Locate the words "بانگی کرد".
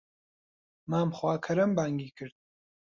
1.77-2.35